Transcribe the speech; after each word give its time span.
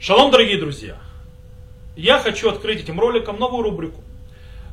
Шалом, 0.00 0.30
дорогие 0.30 0.58
друзья! 0.58 0.96
Я 1.96 2.20
хочу 2.20 2.48
открыть 2.48 2.82
этим 2.82 3.00
роликом 3.00 3.36
новую 3.40 3.64
рубрику. 3.64 4.00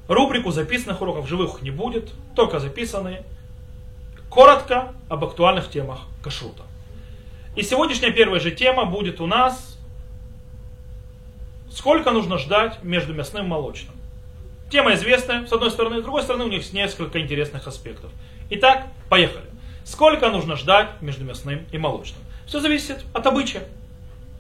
Рубрику 0.08 0.52
записанных 0.52 1.02
уроков 1.02 1.28
живых 1.28 1.64
не 1.64 1.72
будет, 1.72 2.12
только 2.36 2.60
записанные. 2.60 3.24
Коротко 4.30 4.94
об 5.10 5.24
актуальных 5.26 5.72
темах 5.72 6.02
кашрута. 6.24 6.62
И 7.56 7.64
сегодняшняя 7.64 8.12
первая 8.12 8.40
же 8.40 8.52
тема 8.52 8.86
будет 8.86 9.20
у 9.20 9.26
нас 9.26 9.80
сколько 11.72 12.12
нужно 12.12 12.38
ждать 12.38 12.84
между 12.84 13.16
мясным 13.16 13.46
и 13.46 13.50
молочным. 13.50 13.96
Тема 14.70 14.94
известная, 14.94 15.48
с 15.48 15.52
одной 15.52 15.72
стороны, 15.72 16.02
с 16.02 16.04
другой 16.04 16.22
стороны 16.22 16.46
у 16.46 16.50
них 16.50 16.72
несколько 16.72 17.20
интересных 17.20 17.66
аспектов. 17.66 18.12
Итак, 18.52 18.86
поехали. 19.10 19.46
Сколько 19.86 20.30
нужно 20.30 20.56
ждать 20.56 21.02
между 21.02 21.26
мясным 21.26 21.66
и 21.72 21.80
молочным? 21.80 22.22
Все 22.46 22.60
зависит 22.60 23.04
от 23.12 23.26
обычая. 23.26 23.64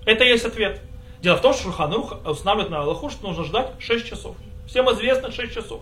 Это 0.05 0.23
и 0.23 0.29
есть 0.29 0.45
ответ. 0.45 0.81
Дело 1.21 1.38
в 1.38 1.41
том, 1.41 1.53
что 1.53 1.63
Шурханрух 1.63 2.25
устанавливает 2.25 2.70
на 2.70 2.81
Аллаху, 2.81 3.09
что 3.09 3.27
нужно 3.27 3.43
ждать 3.43 3.71
6 3.80 4.07
часов. 4.07 4.35
Всем 4.67 4.89
известно 4.91 5.31
6 5.31 5.53
часов. 5.53 5.81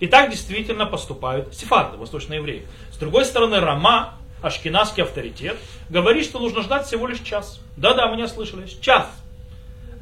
И 0.00 0.08
так 0.08 0.30
действительно 0.30 0.86
поступают 0.86 1.54
сефарды, 1.54 1.96
восточные 1.96 2.38
евреи. 2.38 2.66
С 2.90 2.96
другой 2.96 3.24
стороны, 3.24 3.60
Рама, 3.60 4.14
ашкенадский 4.42 5.04
авторитет, 5.04 5.56
говорит, 5.88 6.24
что 6.24 6.40
нужно 6.40 6.62
ждать 6.62 6.86
всего 6.86 7.06
лишь 7.06 7.20
час. 7.20 7.60
Да-да, 7.76 8.08
вы 8.08 8.16
не 8.16 8.24
ослышались. 8.24 8.76
Час. 8.80 9.08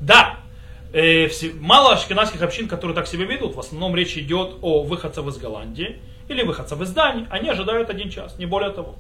Да, 0.01 0.37
э, 0.95 1.29
все, 1.29 1.53
мало 1.53 1.93
ашкенадских 1.93 2.41
общин, 2.41 2.67
которые 2.67 2.95
так 2.95 3.07
себя 3.07 3.27
ведут. 3.27 3.55
В 3.55 3.61
основном 3.61 3.95
речь 3.95 4.17
идет 4.17 4.57
о 4.63 4.83
выходцах 4.83 5.27
из 5.27 5.37
Голландии 5.37 5.99
или 6.29 6.43
выходцев 6.43 6.81
из 6.81 6.91
Дании. 6.93 7.27
Они 7.29 7.51
ожидают 7.51 7.91
один 7.91 8.09
час, 8.09 8.39
не 8.39 8.47
более 8.47 8.71
того. 8.71 8.95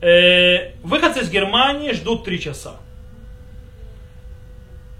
Э, 0.00 0.74
выходцы 0.84 1.22
из 1.22 1.30
Германии 1.30 1.90
ждут 1.90 2.24
три 2.24 2.38
часа 2.38 2.76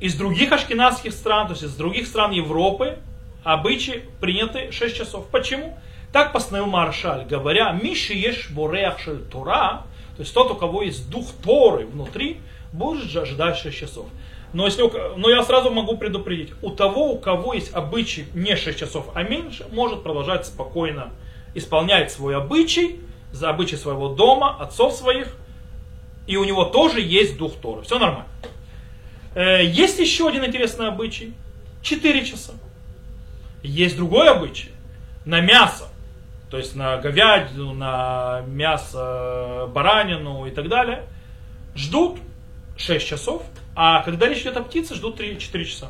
из 0.00 0.14
других 0.14 0.50
ашкенадских 0.50 1.12
стран, 1.12 1.46
то 1.46 1.52
есть 1.52 1.62
из 1.62 1.76
других 1.76 2.06
стран 2.06 2.32
Европы, 2.32 2.98
обычаи 3.44 4.04
приняты 4.20 4.72
6 4.72 4.96
часов. 4.96 5.26
Почему? 5.30 5.78
Так 6.12 6.32
постановил 6.32 6.66
Маршаль, 6.66 7.24
говоря, 7.26 7.70
Миши 7.72 8.14
ешь 8.14 8.50
бореах 8.50 8.98
Тора, 9.30 9.82
то 10.16 10.22
есть 10.22 10.34
тот, 10.34 10.50
у 10.50 10.54
кого 10.54 10.82
есть 10.82 11.08
дух 11.10 11.26
Торы 11.44 11.86
внутри, 11.86 12.40
будет 12.72 13.14
ожидать 13.14 13.58
6 13.58 13.76
часов. 13.76 14.06
Но, 14.52 14.64
если, 14.64 14.82
но 15.16 15.30
я 15.30 15.42
сразу 15.44 15.70
могу 15.70 15.96
предупредить, 15.96 16.52
у 16.62 16.70
того, 16.70 17.12
у 17.12 17.18
кого 17.18 17.54
есть 17.54 17.72
обычай 17.72 18.26
не 18.34 18.56
6 18.56 18.78
часов, 18.78 19.06
а 19.14 19.22
меньше, 19.22 19.66
может 19.70 20.02
продолжать 20.02 20.46
спокойно 20.46 21.10
исполнять 21.54 22.10
свой 22.10 22.36
обычай, 22.36 23.00
за 23.32 23.50
обычай 23.50 23.76
своего 23.76 24.08
дома, 24.08 24.56
отцов 24.58 24.92
своих, 24.92 25.36
и 26.26 26.36
у 26.36 26.44
него 26.44 26.64
тоже 26.64 27.00
есть 27.00 27.38
дух 27.38 27.52
Торы. 27.60 27.82
Все 27.82 27.98
нормально. 27.98 28.26
Э, 29.34 29.64
есть 29.64 29.98
еще 29.98 30.28
один 30.28 30.44
интересный 30.44 30.88
обычай. 30.88 31.32
4 31.82 32.24
часа. 32.24 32.52
Есть 33.62 33.96
другой 33.96 34.28
обычай. 34.28 34.70
На 35.24 35.40
мясо. 35.40 35.88
То 36.50 36.58
есть 36.58 36.74
на 36.74 36.96
говядину, 36.98 37.72
на 37.72 38.42
мясо, 38.46 39.68
баранину 39.72 40.46
и 40.46 40.50
так 40.50 40.68
далее. 40.68 41.04
Ждут 41.76 42.18
6 42.76 43.06
часов. 43.06 43.42
А 43.74 44.02
когда 44.02 44.26
речь 44.28 44.42
идет 44.42 44.56
о 44.56 44.62
птице, 44.62 44.94
ждут 44.94 45.20
3-4 45.20 45.64
часа. 45.64 45.88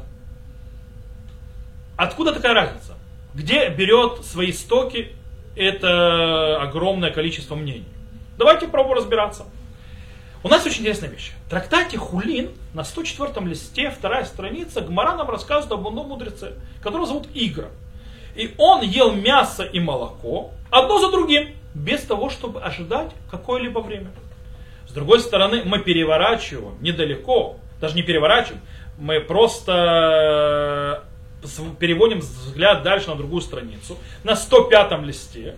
Откуда 1.97 2.33
такая 2.33 2.55
разница? 2.55 2.95
Где 3.35 3.69
берет 3.71 4.25
свои 4.25 4.53
стоки 4.53 5.13
это 5.57 6.61
огромное 6.61 7.11
количество 7.11 7.55
мнений? 7.55 7.89
Давайте 8.37 8.69
пробуем 8.69 8.99
разбираться. 8.99 9.47
У 10.43 10.49
нас 10.49 10.65
очень 10.65 10.81
интересная 10.81 11.11
вещь. 11.11 11.33
В 11.47 11.51
трактате 11.51 11.99
Хулин 11.99 12.51
на 12.73 12.83
104 12.83 13.47
листе, 13.47 13.91
вторая 13.91 14.25
страница, 14.25 14.81
Гмара 14.81 15.15
нам 15.15 15.29
рассказывает 15.29 15.71
об 15.73 15.87
одном 15.87 16.09
мудреце, 16.09 16.55
которого 16.83 17.07
зовут 17.07 17.29
Игра. 17.35 17.69
И 18.35 18.55
он 18.57 18.81
ел 18.81 19.13
мясо 19.13 19.65
и 19.65 19.81
молоко 19.81 20.53
одно 20.71 20.99
за 20.99 21.11
другим, 21.11 21.51
без 21.75 22.01
того, 22.03 22.31
чтобы 22.31 22.63
ожидать 22.63 23.11
какое-либо 23.31 23.81
время. 23.81 24.13
С 24.89 24.93
другой 24.93 25.21
стороны, 25.21 25.63
мы 25.65 25.81
переворачиваем 25.81 26.75
недалеко, 26.81 27.57
даже 27.79 27.95
не 27.95 28.03
переворачиваем, 28.03 28.63
мы 28.99 29.21
просто 29.21 31.03
э, 31.43 31.59
переводим 31.79 32.21
взгляд 32.21 32.83
дальше 32.83 33.11
на 33.11 33.17
другую 33.17 33.43
страницу, 33.43 33.99
на 34.25 34.37
105 34.37 35.03
листе, 35.03 35.57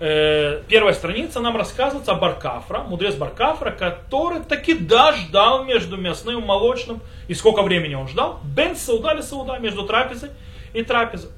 э, 0.00 0.62
первая 0.68 0.94
страница 0.94 1.40
нам 1.40 1.56
рассказывается 1.56 2.12
о 2.12 2.14
Баркафра, 2.16 2.80
мудрец 2.80 3.14
Баркафра, 3.14 3.70
который 3.70 4.40
таки 4.40 4.74
да 4.74 5.12
ждал 5.12 5.64
между 5.64 5.96
мясным 5.96 6.42
и 6.42 6.44
молочным. 6.44 7.00
И 7.28 7.34
сколько 7.34 7.62
времени 7.62 7.94
он 7.94 8.08
ждал? 8.08 8.40
Бен 8.44 8.76
Сауда 8.76 9.12
или 9.12 9.20
Сауда, 9.20 9.58
между 9.58 9.84
трапезой 9.84 10.30
и 10.74 10.82
трапезой. 10.82 11.30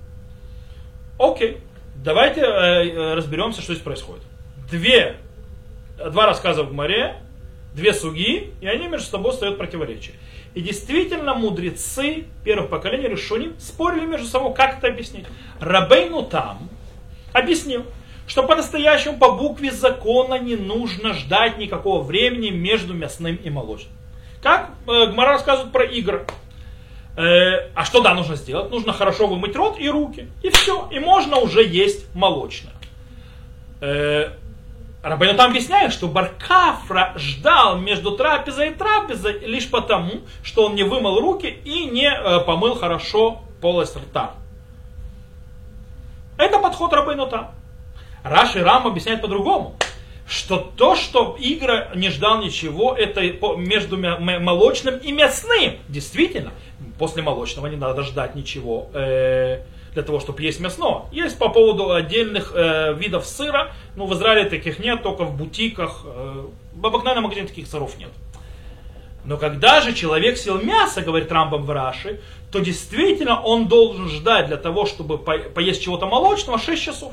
Окей, 1.18 1.58
давайте 1.96 2.40
э, 2.40 2.44
э, 2.44 3.14
разберемся, 3.14 3.60
что 3.60 3.72
здесь 3.72 3.84
происходит. 3.84 4.22
Две, 4.70 5.16
два 5.96 6.26
рассказа 6.26 6.62
в 6.62 6.72
море, 6.72 7.16
две 7.74 7.92
суги, 7.92 8.52
и 8.60 8.66
они 8.66 8.88
между 8.88 9.08
собой 9.08 9.32
стоят 9.32 9.58
противоречие. 9.58 10.14
И 10.54 10.60
действительно 10.60 11.34
мудрецы 11.34 12.24
первых 12.44 12.70
поколений 12.70 13.08
решили, 13.08 13.52
спорили 13.58 14.06
между 14.06 14.26
собой, 14.26 14.54
как 14.54 14.78
это 14.78 14.88
объяснить. 14.88 15.26
Рабейну 15.60 16.22
там 16.22 16.68
объяснил, 17.32 17.84
что 18.28 18.42
по-настоящему 18.44 19.18
по 19.18 19.32
букве 19.32 19.72
закона 19.72 20.38
не 20.38 20.54
нужно 20.54 21.14
ждать 21.14 21.58
никакого 21.58 22.02
времени 22.02 22.50
между 22.50 22.94
мясным 22.94 23.36
и 23.36 23.50
молочным. 23.50 23.92
Как 24.42 24.70
э, 24.86 25.06
Гмара 25.06 25.32
рассказывает 25.32 25.72
про 25.72 25.84
игры. 25.84 26.26
Э, 27.16 27.70
а 27.74 27.84
что 27.84 28.02
да, 28.02 28.14
нужно 28.14 28.36
сделать? 28.36 28.70
Нужно 28.70 28.92
хорошо 28.92 29.26
вымыть 29.26 29.56
рот 29.56 29.80
и 29.80 29.88
руки. 29.88 30.28
И 30.42 30.50
все. 30.50 30.88
И 30.92 31.00
можно 31.00 31.38
уже 31.38 31.64
есть 31.64 32.14
молочное. 32.14 32.74
Э, 33.80 34.28
Рабейну 35.02 35.36
там 35.36 35.50
объясняет, 35.50 35.92
что 35.92 36.06
Баркафра 36.06 37.14
ждал 37.16 37.78
между 37.78 38.16
трапезой 38.16 38.70
и 38.70 38.74
трапезой 38.74 39.38
лишь 39.40 39.70
потому, 39.70 40.20
что 40.42 40.66
он 40.66 40.74
не 40.74 40.82
вымыл 40.82 41.18
руки 41.18 41.46
и 41.46 41.86
не 41.86 42.10
э, 42.12 42.40
помыл 42.40 42.74
хорошо 42.74 43.40
полость 43.62 43.96
рта. 43.96 44.34
Это 46.36 46.58
подход 46.58 46.92
Рабейну 46.92 47.26
там. 47.26 47.52
Раш 48.22 48.56
и 48.56 48.60
Рам 48.60 48.86
объясняют 48.86 49.22
по-другому. 49.22 49.76
Что 50.26 50.58
то, 50.58 50.94
что 50.94 51.36
Игра 51.40 51.88
не 51.94 52.10
ждал 52.10 52.42
ничего, 52.42 52.94
это 52.94 53.22
между 53.56 53.96
молочным 53.96 54.98
и 54.98 55.10
мясным. 55.10 55.78
Действительно, 55.88 56.52
после 56.98 57.22
молочного 57.22 57.66
не 57.68 57.76
надо 57.76 58.02
ждать 58.02 58.34
ничего 58.34 58.90
э, 58.92 59.62
для 59.94 60.02
того, 60.02 60.20
чтобы 60.20 60.42
есть 60.42 60.60
мясного. 60.60 61.06
Есть 61.12 61.38
по 61.38 61.48
поводу 61.48 61.92
отдельных 61.92 62.52
э, 62.54 62.92
видов 62.92 63.24
сыра, 63.24 63.72
но 63.96 64.04
в 64.04 64.12
Израиле 64.12 64.50
таких 64.50 64.78
нет, 64.78 65.02
только 65.02 65.24
в 65.24 65.34
бутиках. 65.34 66.02
Э, 66.04 66.46
в 66.74 66.86
обыкновенном 66.86 67.24
магазине 67.24 67.48
таких 67.48 67.66
сыров 67.66 67.96
нет. 67.98 68.10
Но 69.24 69.38
когда 69.38 69.80
же 69.80 69.94
человек 69.94 70.36
съел 70.36 70.60
мясо, 70.60 71.00
говорит 71.00 71.32
Рамбам 71.32 71.64
в 71.64 71.70
Раши, 71.70 72.20
то 72.52 72.60
действительно 72.60 73.40
он 73.40 73.66
должен 73.66 74.08
ждать 74.08 74.46
для 74.46 74.56
того, 74.58 74.84
чтобы 74.84 75.18
поесть 75.18 75.82
чего-то 75.82 76.06
молочного 76.06 76.58
6 76.58 76.82
часов 76.82 77.12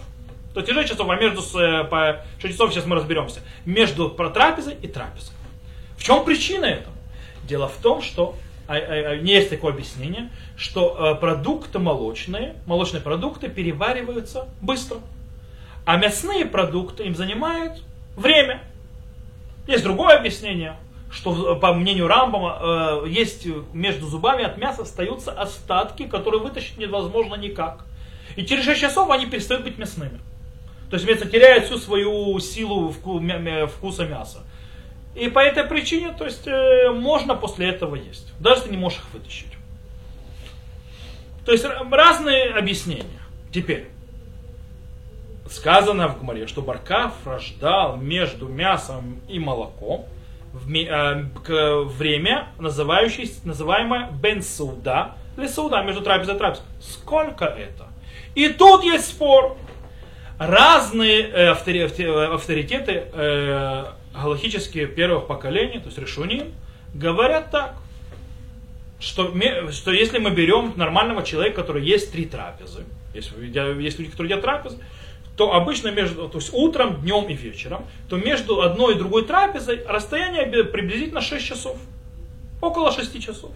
то 0.62 0.74
6 0.74 0.90
часов, 0.90 1.10
а 1.10 1.16
между 1.16 1.42
э, 1.60 1.84
по 1.84 2.24
6 2.40 2.54
часов 2.54 2.74
сейчас 2.74 2.86
мы 2.86 2.96
разберемся, 2.96 3.42
между 3.66 4.10
трапезой 4.10 4.76
и 4.82 4.88
трапезой. 4.88 5.34
В 5.98 6.04
чем 6.04 6.24
причина 6.24 6.66
этого? 6.66 6.96
Дело 7.44 7.68
в 7.68 7.78
том, 7.78 8.02
что 8.02 8.36
а, 8.68 8.76
а, 8.76 8.78
а, 8.78 9.18
не 9.18 9.34
есть 9.34 9.50
такое 9.50 9.74
объяснение, 9.74 10.30
что 10.58 11.14
э, 11.14 11.20
продукты 11.20 11.78
молочные, 11.78 12.56
молочные 12.66 13.02
продукты 13.02 13.50
перевариваются 13.50 14.48
быстро, 14.62 14.98
а 15.86 15.98
мясные 15.98 16.46
продукты 16.46 17.04
им 17.04 17.16
занимают 17.16 17.84
время. 18.16 18.62
Есть 19.68 19.84
другое 19.84 20.18
объяснение, 20.18 20.78
что 21.12 21.56
по 21.58 21.74
мнению 21.74 22.08
Рамбама 22.08 23.04
э, 23.04 23.10
есть 23.10 23.46
между 23.74 24.08
зубами 24.08 24.44
от 24.44 24.58
мяса 24.58 24.84
остаются 24.84 25.32
остатки, 25.32 26.08
которые 26.08 26.41
вытащить 26.41 26.78
невозможно 26.78 27.35
никак. 27.35 27.85
И 28.35 28.46
через 28.46 28.66
6 28.66 28.82
часов 28.82 29.09
они 29.12 29.28
перестают 29.28 29.64
быть 29.64 29.78
мясными. 29.78 30.20
То 30.96 30.97
есть 30.97 31.09
мясо 31.09 31.30
теряет 31.30 31.66
всю 31.66 31.78
свою 31.78 32.40
силу 32.40 32.90
вкуса 32.90 34.06
мяса. 34.06 34.44
И 35.14 35.28
по 35.28 35.40
этой 35.40 35.66
причине, 35.66 36.14
то 36.18 36.24
есть, 36.24 36.47
э, 36.47 36.90
можно 36.92 37.36
после 37.36 37.68
этого 37.68 37.96
есть. 37.97 38.32
Даже 38.40 38.62
если 38.62 38.72
не 38.72 38.78
можешь 38.78 39.00
их 39.00 39.14
вытащить. 39.14 39.52
То 41.46 41.52
есть 41.52 41.66
разные 41.92 42.53
объяснения. 42.53 43.20
Теперь. 43.53 43.90
Сказано 45.50 46.08
в 46.08 46.22
Гмаре, 46.22 46.47
что 46.47 46.62
Баркаф 46.62 47.12
рождал 47.26 47.98
между 47.98 48.48
мясом 48.48 49.20
и 49.28 49.38
молоком 49.38 50.06
в 50.53 50.74
э, 50.74 51.84
время, 51.84 52.48
называемое 52.58 54.12
Бен 54.12 54.41
Сауда, 54.41 55.16
или 55.36 55.48
Сауда, 55.48 55.84
между 55.84 56.02
трапезой 56.02 56.36
и 56.36 56.38
трапезой. 56.38 56.66
Сколько 56.80 57.44
это? 57.44 57.88
И 58.34 58.48
тут 58.48 58.86
есть 58.86 59.08
спор 59.08 59.58
разные 60.37 61.22
э, 61.22 61.49
авторитеты 61.49 63.03
э, 63.14 63.85
галактические 64.14 64.87
первых 64.87 65.28
поколений, 65.28 65.79
то 65.79 65.85
есть 65.85 65.97
решуни, 65.97 66.52
говорят 66.93 67.52
так, 67.52 67.76
что, 68.99 69.34
что 69.72 69.91
если 69.91 70.20
мы 70.20 70.32
берем 70.32 70.73
нормального 70.76 71.23
человека, 71.23 71.61
который 71.61 71.84
есть 71.84 72.11
три 72.11 72.26
трапезы, 72.26 72.85
если, 73.14 73.46
есть 73.82 73.99
люди, 73.99 74.11
которые 74.11 74.32
едят 74.32 74.41
трапезы, 74.41 74.78
то 75.37 75.53
обычно 75.53 75.90
между, 75.90 76.29
то 76.29 76.38
есть 76.38 76.53
утром, 76.53 77.02
днем 77.02 77.26
и 77.28 77.34
вечером, 77.34 77.85
то 78.09 78.17
между 78.17 78.61
одной 78.61 78.96
и 78.96 78.97
другой 78.97 79.26
трапезой 79.26 79.84
расстояние 79.85 80.64
приблизительно 80.64 81.22
6 81.22 81.46
часов. 81.46 81.78
Около 82.61 82.91
6 82.91 83.22
часов. 83.22 83.52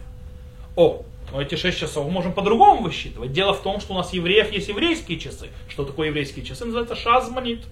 О, 0.76 1.04
но 1.32 1.42
эти 1.42 1.56
6 1.56 1.78
часов 1.78 2.06
мы 2.06 2.12
можем 2.12 2.34
по-другому 2.34 2.84
высчитывать. 2.84 3.32
Дело 3.32 3.54
в 3.54 3.62
том, 3.62 3.80
что 3.80 3.94
у 3.94 3.98
нас 3.98 4.14
евреев 4.14 4.52
есть 4.52 4.70
еврейские 4.70 5.20
часы. 5.20 5.50
Что 5.68 5.86
такое 5.86 6.08
еврейские 6.08 6.46
часы? 6.46 6.66
Называется 6.66 6.96
шазманит. 6.96 7.66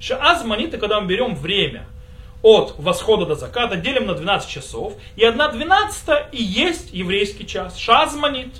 Шазманит, 0.00 0.68
это 0.68 0.78
когда 0.78 1.00
мы 1.00 1.06
берем 1.06 1.34
время 1.34 1.86
от 2.42 2.74
восхода 2.78 3.24
до 3.24 3.34
заката, 3.34 3.76
делим 3.76 4.06
на 4.06 4.14
12 4.14 4.50
часов, 4.50 4.94
и 5.16 5.24
одна 5.24 5.48
двенадцатая 5.48 6.28
и 6.30 6.42
есть 6.42 6.92
еврейский 6.92 7.46
час. 7.46 7.78
Шазманит. 7.78 8.54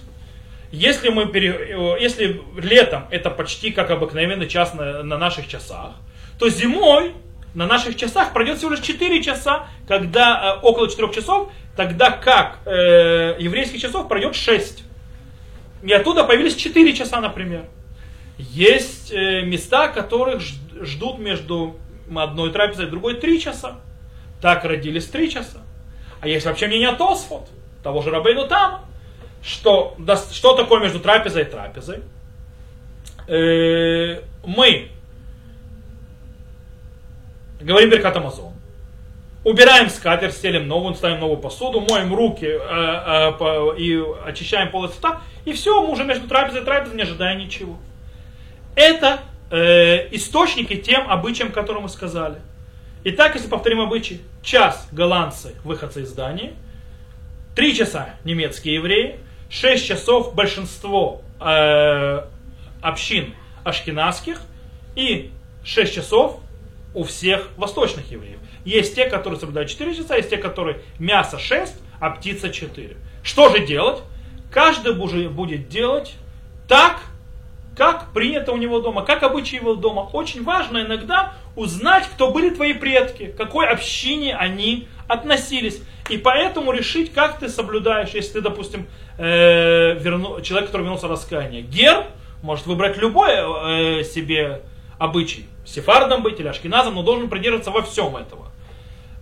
Если, 0.73 1.11
мы 1.11 1.27
пере... 1.27 1.77
если 2.01 2.41
летом 2.57 3.07
это 3.11 3.31
почти 3.31 3.71
как 3.71 3.91
обыкновенный 3.91 4.49
час 4.49 4.75
на, 4.75 5.03
на 5.03 5.19
наших 5.19 5.47
часах, 5.47 5.93
то 6.39 6.49
зимой 6.49 7.13
на 7.55 7.67
наших 7.67 7.97
часах 7.97 8.33
пройдет 8.33 8.59
всего 8.59 8.73
лишь 8.73 8.81
4 8.81 9.23
часа, 9.23 9.69
когда 9.87 10.57
э, 10.57 10.67
около 10.67 10.89
4 10.89 11.13
часов, 11.13 11.53
тогда 11.77 12.11
как 12.11 12.59
э, 12.67 13.37
еврейских 13.39 13.81
часов 13.81 14.09
пройдет 14.09 14.35
6. 14.35 14.85
И 15.83 15.93
оттуда 15.93 16.25
появились 16.25 16.55
4 16.55 16.95
часа, 16.95 17.21
например. 17.21 17.65
Есть 18.39 19.13
э, 19.13 19.43
места, 19.43 19.89
которых 19.89 20.41
ждут 20.41 21.19
между 21.19 21.77
одной 22.15 22.53
трапезой 22.53 22.87
и 22.87 22.91
другой 22.91 23.15
3 23.15 23.41
часа. 23.41 23.81
Так 24.41 24.65
родились 24.65 25.07
3 25.07 25.31
часа. 25.31 25.63
А 26.21 26.29
есть 26.29 26.47
вообще 26.47 26.67
мнение 26.67 26.93
Тосфот, 26.93 27.49
того 27.83 28.01
же 28.01 28.11
Рабейну 28.11 28.49
там, 28.49 28.87
что, 29.43 29.95
да, 29.99 30.17
что 30.17 30.57
такое 30.57 30.81
между 30.81 31.01
трапезой 31.01 31.43
и 31.43 31.45
трапезой. 31.45 32.01
Э, 33.29 34.23
мы 34.47 34.89
говорим 37.61 37.91
Беркат 37.91 38.17
Амазон, 38.17 38.54
убираем 39.45 39.91
скатерть, 39.91 40.35
стелим 40.35 40.67
новую, 40.67 40.95
ставим 40.95 41.21
новую 41.21 41.39
посуду, 41.39 41.81
моем 41.81 42.15
руки 42.15 42.47
э, 42.47 42.59
э, 42.59 43.33
по, 43.39 43.75
и 43.75 44.03
очищаем 44.27 44.71
пол 44.71 44.87
рта, 44.87 45.21
и 45.45 45.53
все, 45.53 45.83
мы 45.83 45.93
уже 45.93 46.05
между 46.05 46.27
трапезой 46.27 46.63
и 46.63 46.65
трапезой 46.65 46.97
не 46.97 47.03
ожидаем 47.03 47.39
ничего. 47.39 47.77
Это 48.75 49.21
э, 49.51 50.09
источники 50.15 50.77
тем 50.77 51.09
обычаям, 51.11 51.53
которые 51.53 51.83
мы 51.83 51.89
сказали. 51.89 52.37
Итак, 53.05 53.35
если 53.35 53.49
повторим 53.49 53.81
обычаи, 53.81 54.21
час 54.43 54.89
голландцы, 54.91 55.55
выходцы 55.63 56.03
из 56.03 56.13
Дании, 56.13 56.55
три 57.55 57.77
часа 57.77 58.15
немецкие 58.25 58.77
евреи, 58.77 59.21
шесть 59.51 59.87
часов 59.87 60.35
большинство 60.35 61.21
э, 61.39 62.25
общин 62.81 63.35
ашкенадских 63.63 64.41
и 64.97 65.31
шесть 65.63 65.95
часов 65.95 66.41
у 66.95 67.05
всех 67.05 67.49
восточных 67.57 68.11
евреев. 68.11 68.39
Есть 68.65 68.95
те, 68.95 69.07
которые 69.07 69.39
соблюдают 69.39 69.71
4 69.71 69.95
часа, 69.95 70.17
есть 70.17 70.31
те, 70.31 70.39
которые 70.39 70.81
мясо 70.99 71.39
6, 71.39 71.75
а 72.01 72.11
птица 72.11 72.49
4. 72.49 72.97
Что 73.23 73.51
же 73.51 73.67
делать? 73.67 74.01
Каждый 74.51 74.95
будет 74.95 75.69
делать 75.69 76.15
так, 76.69 77.01
как 77.77 78.13
принято 78.13 78.53
у 78.53 78.57
него 78.57 78.81
дома, 78.81 79.03
как 79.03 79.23
обычаи 79.23 79.57
его 79.57 79.75
дома. 79.75 80.09
Очень 80.13 80.45
важно 80.45 80.79
иногда 80.79 81.35
узнать, 81.57 82.05
кто 82.07 82.31
были 82.31 82.51
твои 82.51 82.73
предки, 82.73 83.35
какой 83.37 83.67
общине 83.67 84.37
они 84.37 84.89
относились. 85.09 85.83
И 86.09 86.19
поэтому 86.19 86.73
решить, 86.73 87.13
как 87.13 87.41
ты 87.41 87.49
соблюдаешь, 87.49 88.11
если 88.11 88.35
ты, 88.35 88.41
допустим, 88.43 88.87
э, 89.19 89.95
верну, 89.99 90.41
человек, 90.41 90.69
который 90.69 90.83
вернулся 90.83 91.09
раскаяние. 91.09 91.63
Гер 91.63 92.07
может 92.43 92.67
выбрать 92.67 92.97
любой 92.99 93.31
э, 93.33 94.05
себе 94.05 94.63
обычай 94.99 95.47
сефардом 95.65 96.23
быть 96.23 96.41
или 96.41 96.49
ашкеназом, 96.49 96.95
но 96.95 97.03
должен 97.03 97.29
придерживаться 97.29 97.71
во 97.71 97.83
всем 97.83 98.17
этого. 98.17 98.49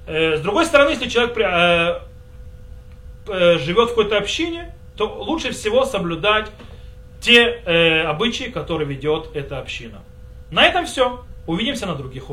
Э, 0.07 0.37
с 0.37 0.41
другой 0.41 0.67
стороны, 0.67 0.91
если 0.91 1.09
человек 1.09 1.37
э, 1.39 2.01
э, 3.29 3.59
живет 3.59 3.87
в 3.87 3.91
какой-то 3.91 4.19
общине, 4.19 4.75
то 4.97 5.07
лучше 5.07 5.53
всего 5.53 5.85
соблюдать 5.85 6.51
те 7.21 8.05
обычаи, 8.09 8.51
которые 8.51 8.89
ведет 8.89 9.29
эта 9.35 9.61
община. 9.61 10.01
На 10.51 10.67
этом 10.67 10.87
все. 10.87 11.25
Увидимся 11.47 11.87
на 11.87 11.95
других 11.95 12.25
уроках. 12.25 12.32